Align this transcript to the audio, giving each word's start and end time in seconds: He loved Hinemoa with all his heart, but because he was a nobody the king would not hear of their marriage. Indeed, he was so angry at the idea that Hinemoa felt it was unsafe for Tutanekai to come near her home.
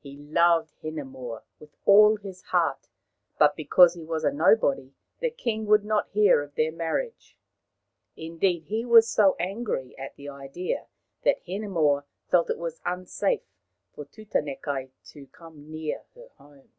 He 0.00 0.16
loved 0.16 0.72
Hinemoa 0.82 1.42
with 1.58 1.76
all 1.84 2.16
his 2.16 2.40
heart, 2.44 2.88
but 3.38 3.54
because 3.56 3.92
he 3.92 4.06
was 4.06 4.24
a 4.24 4.32
nobody 4.32 4.94
the 5.20 5.28
king 5.28 5.66
would 5.66 5.84
not 5.84 6.08
hear 6.08 6.40
of 6.40 6.54
their 6.54 6.72
marriage. 6.72 7.36
Indeed, 8.16 8.68
he 8.68 8.86
was 8.86 9.06
so 9.06 9.36
angry 9.38 9.94
at 9.98 10.16
the 10.16 10.30
idea 10.30 10.86
that 11.24 11.42
Hinemoa 11.44 12.06
felt 12.30 12.48
it 12.48 12.56
was 12.56 12.80
unsafe 12.86 13.42
for 13.94 14.06
Tutanekai 14.06 14.92
to 15.12 15.26
come 15.26 15.70
near 15.70 16.06
her 16.14 16.28
home. 16.38 16.72